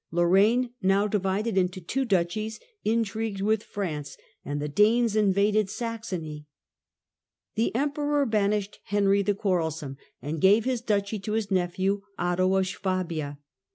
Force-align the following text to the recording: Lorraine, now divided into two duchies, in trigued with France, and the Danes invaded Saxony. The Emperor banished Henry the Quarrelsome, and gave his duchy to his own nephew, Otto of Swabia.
Lorraine, 0.09 0.71
now 0.81 1.05
divided 1.05 1.59
into 1.59 1.79
two 1.79 2.05
duchies, 2.05 2.59
in 2.83 3.03
trigued 3.03 3.41
with 3.41 3.61
France, 3.61 4.17
and 4.43 4.59
the 4.59 4.67
Danes 4.67 5.15
invaded 5.15 5.69
Saxony. 5.69 6.47
The 7.53 7.75
Emperor 7.75 8.25
banished 8.25 8.79
Henry 8.85 9.21
the 9.21 9.35
Quarrelsome, 9.35 9.97
and 10.19 10.41
gave 10.41 10.65
his 10.65 10.81
duchy 10.81 11.19
to 11.19 11.33
his 11.33 11.51
own 11.51 11.55
nephew, 11.57 12.01
Otto 12.17 12.55
of 12.55 12.65
Swabia. 12.67 13.37